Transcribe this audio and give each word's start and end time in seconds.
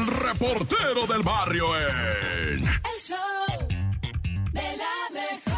el 0.00 0.06
reportero 0.06 1.06
del 1.06 1.22
barrio 1.22 1.76
en... 1.76 2.64
El 2.64 2.98
show 2.98 3.68
de 4.52 4.76
la 4.76 4.94
mejor. 5.12 5.50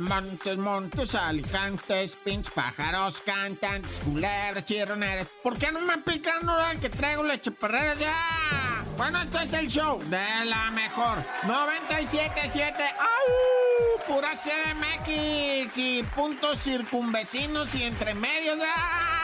Montes, 0.00 0.58
montes, 0.58 1.14
alicantes, 1.14 2.16
pinches 2.16 2.52
pájaros, 2.52 3.20
cantantes, 3.24 4.00
culebras, 4.04 4.64
chirroneras. 4.64 5.28
¿Por 5.42 5.56
qué 5.56 5.70
no 5.72 5.80
me 5.80 5.98
pican 5.98 6.48
ahora 6.48 6.74
que 6.80 6.90
traigo 6.90 7.22
leche 7.22 7.50
perrera 7.52 7.94
ya? 7.94 8.84
Bueno, 8.96 9.22
esto 9.22 9.38
es 9.38 9.52
el 9.52 9.68
show 9.68 10.02
de 10.04 10.44
la 10.44 10.70
mejor. 10.70 11.18
97.7. 11.44 12.74
¡Au! 12.98 14.06
Pura 14.06 14.32
CDMX 14.34 15.78
y 15.78 16.02
puntos 16.14 16.60
circunvecinos 16.60 17.74
y 17.74 17.84
entre 17.84 18.14
medios. 18.14 18.60
¡ah! 18.64 19.17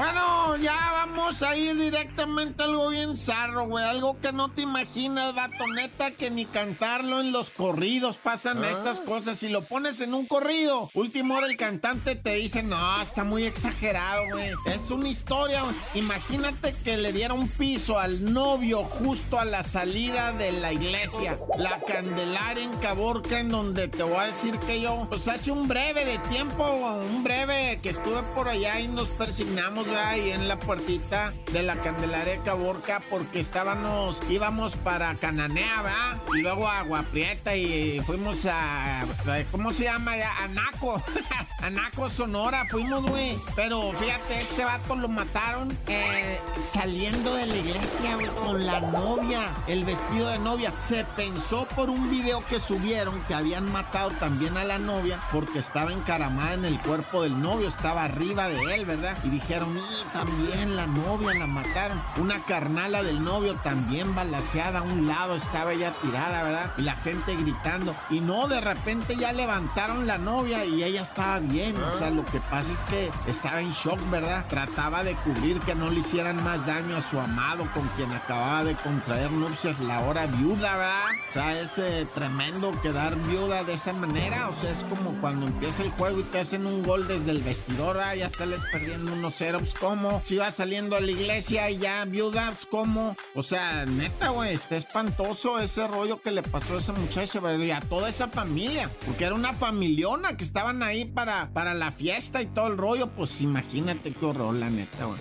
Bueno, 0.00 0.56
ya 0.56 0.92
vamos 0.92 1.42
a 1.42 1.54
ir 1.58 1.76
directamente 1.76 2.62
a 2.62 2.64
algo 2.64 2.88
bien 2.88 3.18
zarro, 3.18 3.66
güey. 3.66 3.84
Algo 3.84 4.18
que 4.18 4.32
no 4.32 4.50
te 4.50 4.62
imaginas, 4.62 5.34
vato. 5.34 5.66
Neta, 5.66 6.12
que 6.12 6.30
ni 6.30 6.46
cantarlo 6.46 7.20
en 7.20 7.32
los 7.32 7.50
corridos 7.50 8.16
pasan 8.16 8.64
estas 8.64 9.00
cosas. 9.00 9.36
Si 9.36 9.50
lo 9.50 9.60
pones 9.60 10.00
en 10.00 10.14
un 10.14 10.24
corrido, 10.24 10.88
último 10.94 11.34
hora 11.34 11.48
el 11.48 11.58
cantante 11.58 12.16
te 12.16 12.36
dice, 12.36 12.62
no, 12.62 13.02
está 13.02 13.24
muy 13.24 13.44
exagerado, 13.44 14.22
güey. 14.32 14.52
Es 14.64 14.90
una 14.90 15.10
historia. 15.10 15.64
güey. 15.64 15.76
Imagínate 15.96 16.74
que 16.82 16.96
le 16.96 17.12
diera 17.12 17.34
un 17.34 17.48
piso 17.48 17.98
al 17.98 18.32
novio 18.32 18.82
justo 18.84 19.38
a 19.38 19.44
la 19.44 19.62
salida 19.62 20.32
de 20.32 20.52
la 20.52 20.72
iglesia. 20.72 21.36
La 21.58 21.78
Candelaria 21.78 22.64
en 22.64 22.72
Caborca, 22.78 23.38
en 23.38 23.50
donde 23.50 23.88
te 23.88 24.02
voy 24.02 24.16
a 24.16 24.24
decir 24.28 24.58
que 24.60 24.80
yo, 24.80 25.06
pues 25.10 25.28
hace 25.28 25.50
un 25.50 25.68
breve 25.68 26.06
de 26.06 26.18
tiempo, 26.30 26.64
un 26.64 27.22
breve 27.22 27.80
que 27.82 27.90
estuve 27.90 28.22
por 28.34 28.48
allá 28.48 28.80
y 28.80 28.88
nos 28.88 29.08
persignamos, 29.08 29.89
ahí 29.96 30.30
en 30.30 30.48
la 30.48 30.58
puertita 30.58 31.32
de 31.52 31.62
la 31.62 31.76
Candelaria 31.76 32.34
de 32.34 32.42
Caborca 32.42 33.00
porque 33.10 33.40
estábamos, 33.40 34.20
íbamos 34.28 34.76
para 34.76 35.14
Cananea, 35.14 35.82
¿verdad? 35.82 36.18
Y 36.34 36.42
luego 36.42 36.68
a 36.68 36.80
Agua 36.80 37.04
Prieta 37.10 37.56
y 37.56 38.00
fuimos 38.00 38.46
a, 38.46 39.04
¿cómo 39.50 39.72
se 39.72 39.84
llama? 39.84 40.16
ya? 40.16 40.36
A 40.38 40.48
Naco, 40.48 41.02
a 41.62 41.70
Naco, 41.70 42.08
Sonora, 42.08 42.64
fuimos, 42.70 43.06
güey. 43.06 43.38
Pero 43.56 43.92
fíjate, 43.92 44.40
este 44.40 44.64
vato 44.64 44.94
lo 44.96 45.08
mataron 45.08 45.76
eh, 45.86 46.38
saliendo 46.72 47.34
de 47.34 47.46
la 47.46 47.56
iglesia, 47.56 48.14
güey, 48.14 48.26
con 48.26 48.66
la 48.66 48.80
novia, 48.80 49.48
el 49.66 49.84
vestido 49.84 50.28
de 50.28 50.38
novia. 50.38 50.72
Se 50.88 51.04
pensó 51.16 51.66
por 51.76 51.90
un 51.90 52.10
video 52.10 52.44
que 52.46 52.60
subieron 52.60 53.20
que 53.22 53.34
habían 53.34 53.70
matado 53.72 54.10
también 54.12 54.56
a 54.56 54.64
la 54.64 54.78
novia 54.78 55.18
porque 55.32 55.58
estaba 55.58 55.92
encaramada 55.92 56.54
en 56.54 56.64
el 56.64 56.80
cuerpo 56.80 57.22
del 57.22 57.40
novio, 57.40 57.68
estaba 57.68 58.04
arriba 58.04 58.48
de 58.48 58.74
él, 58.74 58.86
¿verdad? 58.86 59.16
Y 59.24 59.28
dijeron, 59.30 59.79
también 60.12 60.76
la 60.76 60.86
novia 60.86 61.34
la 61.34 61.46
mataron. 61.46 62.00
Una 62.18 62.40
carnala 62.42 63.02
del 63.02 63.22
novio 63.22 63.54
también 63.56 64.14
balaseada 64.14 64.80
a 64.80 64.82
un 64.82 65.06
lado, 65.06 65.36
estaba 65.36 65.72
ella 65.72 65.92
tirada, 66.02 66.42
¿verdad? 66.42 66.70
Y 66.78 66.82
la 66.82 66.94
gente 66.96 67.36
gritando. 67.36 67.94
Y 68.10 68.20
no, 68.20 68.48
de 68.48 68.60
repente 68.60 69.16
ya 69.16 69.32
levantaron 69.32 70.06
la 70.06 70.18
novia 70.18 70.64
y 70.64 70.82
ella 70.82 71.02
estaba 71.02 71.38
bien. 71.38 71.76
O 71.76 71.98
sea, 71.98 72.10
lo 72.10 72.24
que 72.24 72.40
pasa 72.40 72.72
es 72.72 72.84
que 72.84 73.10
estaba 73.26 73.60
en 73.60 73.72
shock, 73.72 73.98
¿verdad? 74.10 74.46
Trataba 74.48 75.04
de 75.04 75.14
cubrir 75.14 75.60
que 75.60 75.74
no 75.74 75.90
le 75.90 76.00
hicieran 76.00 76.42
más 76.42 76.66
daño 76.66 76.96
a 76.96 77.02
su 77.02 77.18
amado 77.20 77.64
con 77.74 77.86
quien 77.96 78.12
acababa 78.12 78.64
de 78.64 78.74
contraer 78.74 79.30
nupcias 79.30 79.78
la 79.80 80.00
hora 80.00 80.26
viuda, 80.26 80.76
¿verdad? 80.76 81.19
O 81.30 81.32
sea, 81.32 81.60
es 81.60 81.78
eh, 81.78 82.08
tremendo 82.12 82.72
quedar 82.82 83.14
viuda 83.28 83.62
de 83.62 83.74
esa 83.74 83.92
manera. 83.92 84.48
O 84.48 84.56
sea, 84.56 84.72
es 84.72 84.78
como 84.78 85.12
cuando 85.20 85.46
empieza 85.46 85.84
el 85.84 85.90
juego 85.90 86.18
y 86.18 86.24
te 86.24 86.40
hacen 86.40 86.66
un 86.66 86.82
gol 86.82 87.06
desde 87.06 87.30
el 87.30 87.38
vestidor, 87.38 87.98
¿verdad? 87.98 88.14
Ya 88.16 88.28
sales 88.28 88.60
perdiendo 88.72 89.12
unos 89.12 89.36
ceros, 89.36 89.74
¿cómo? 89.78 90.20
Si 90.26 90.38
vas 90.38 90.56
saliendo 90.56 90.96
a 90.96 91.00
la 91.00 91.12
iglesia 91.12 91.70
y 91.70 91.78
ya 91.78 92.04
viuda, 92.04 92.48
pues, 92.48 92.66
¿cómo? 92.66 93.16
O 93.36 93.42
sea, 93.42 93.86
neta, 93.86 94.30
güey, 94.30 94.54
está 94.54 94.76
espantoso 94.76 95.60
ese 95.60 95.86
rollo 95.86 96.20
que 96.20 96.32
le 96.32 96.42
pasó 96.42 96.74
a 96.74 96.80
esa 96.80 96.94
muchacha, 96.94 97.38
¿verdad? 97.38 97.64
Y 97.64 97.70
a 97.70 97.80
toda 97.80 98.08
esa 98.08 98.26
familia, 98.26 98.90
porque 99.06 99.24
era 99.24 99.36
una 99.36 99.52
familiona 99.52 100.36
que 100.36 100.42
estaban 100.42 100.82
ahí 100.82 101.04
para, 101.04 101.50
para 101.52 101.74
la 101.74 101.92
fiesta 101.92 102.42
y 102.42 102.46
todo 102.46 102.66
el 102.66 102.76
rollo, 102.76 103.08
pues 103.10 103.40
imagínate 103.40 104.12
qué 104.12 104.26
horror, 104.26 104.54
la 104.54 104.68
neta, 104.68 105.04
güey. 105.04 105.20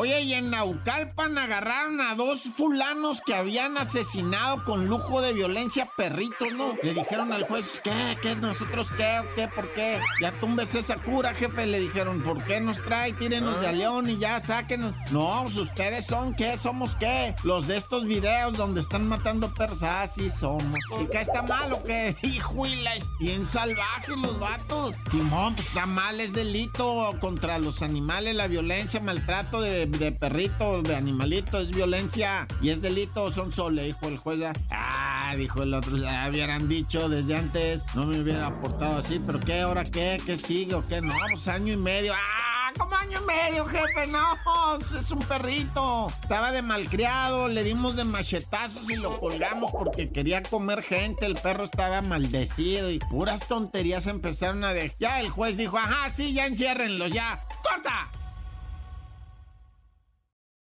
Oye, 0.00 0.20
y 0.20 0.32
en 0.32 0.50
Naucalpan 0.50 1.36
agarraron 1.38 2.00
a 2.00 2.14
dos 2.14 2.42
fulanos 2.42 3.20
que 3.20 3.34
habían 3.34 3.76
asesinado 3.76 4.62
con 4.62 4.86
lujo 4.86 5.20
de 5.20 5.32
violencia 5.32 5.90
perritos, 5.96 6.52
¿no? 6.52 6.74
Le 6.84 6.94
dijeron 6.94 7.32
al 7.32 7.42
juez, 7.42 7.80
¿qué? 7.82 8.16
¿Qué? 8.22 8.36
¿Nosotros 8.36 8.92
qué? 8.96 9.22
¿Qué? 9.34 9.48
¿Por 9.48 9.68
qué? 9.74 10.00
Ya 10.20 10.30
tumbes 10.38 10.76
esa 10.76 10.98
cura, 10.98 11.34
jefe. 11.34 11.66
Le 11.66 11.80
dijeron, 11.80 12.22
¿por 12.22 12.44
qué 12.44 12.60
nos 12.60 12.80
trae? 12.84 13.12
Tírenos 13.14 13.60
de 13.60 13.66
a 13.66 13.72
león 13.72 14.08
y 14.08 14.18
ya, 14.18 14.38
sáquenos. 14.38 14.94
No, 15.10 15.40
pues 15.42 15.56
ustedes 15.56 16.06
son, 16.06 16.32
¿qué? 16.32 16.56
¿Somos 16.56 16.94
qué? 16.94 17.34
Los 17.42 17.66
de 17.66 17.78
estos 17.78 18.04
videos 18.04 18.56
donde 18.56 18.80
están 18.80 19.08
matando 19.08 19.52
perros. 19.52 19.82
Ah, 19.82 20.06
sí 20.06 20.30
somos. 20.30 20.78
¿Y 21.02 21.08
qué 21.08 21.22
está 21.22 21.42
mal 21.42 21.72
o 21.72 21.82
qué? 21.82 22.16
Hijuelas, 22.22 23.10
bien 23.18 23.44
salvajes 23.44 24.16
los 24.16 24.38
vatos. 24.38 24.94
Simón, 25.10 25.56
pues 25.56 25.66
está 25.66 25.86
mal, 25.86 26.20
es 26.20 26.32
delito 26.32 27.16
contra 27.20 27.58
los 27.58 27.82
animales, 27.82 28.36
la 28.36 28.46
violencia, 28.46 29.00
maltrato 29.00 29.60
de, 29.60 29.87
de 29.90 30.12
perritos, 30.12 30.84
de 30.84 30.96
animalitos, 30.96 31.62
es 31.62 31.70
violencia 31.70 32.46
y 32.60 32.70
es 32.70 32.80
delito, 32.82 33.30
son 33.32 33.52
solo, 33.52 33.76
le 33.76 33.84
dijo 33.84 34.08
el 34.08 34.18
juez. 34.18 34.40
Ah, 34.70 35.34
dijo 35.36 35.62
el 35.62 35.74
otro, 35.74 35.96
ya 35.96 36.28
hubieran 36.28 36.68
dicho 36.68 37.08
desde 37.08 37.36
antes, 37.36 37.84
no 37.94 38.06
me 38.06 38.20
hubiera 38.20 38.46
aportado 38.46 38.98
así, 38.98 39.20
pero 39.24 39.40
¿qué? 39.40 39.60
¿Ahora 39.60 39.84
qué? 39.84 40.20
¿Qué 40.24 40.36
sigue 40.36 40.74
o 40.74 40.86
qué? 40.86 41.00
No, 41.00 41.14
pues 41.30 41.48
año 41.48 41.72
y 41.72 41.76
medio. 41.76 42.12
¡Ah! 42.14 42.48
como 42.76 42.94
año 42.94 43.20
y 43.22 43.26
medio, 43.26 43.66
jefe, 43.66 44.06
no, 44.08 44.78
es 44.78 45.10
un 45.10 45.20
perrito. 45.20 46.08
Estaba 46.22 46.52
de 46.52 46.62
malcriado, 46.62 47.48
le 47.48 47.64
dimos 47.64 47.96
de 47.96 48.04
machetazos 48.04 48.90
y 48.90 48.96
lo 48.96 49.18
colgamos 49.20 49.72
porque 49.72 50.10
quería 50.10 50.42
comer 50.42 50.82
gente. 50.82 51.26
El 51.26 51.34
perro 51.34 51.64
estaba 51.64 52.02
maldecido 52.02 52.90
y 52.90 52.98
puras 52.98 53.46
tonterías 53.48 54.06
empezaron 54.06 54.64
a 54.64 54.72
de. 54.72 54.94
Ya 54.98 55.20
el 55.20 55.30
juez 55.30 55.56
dijo, 55.56 55.78
ajá, 55.78 56.10
sí, 56.10 56.32
ya 56.32 56.46
enciérrenlos, 56.46 57.12
ya. 57.12 57.40
¡Corta! 57.62 58.10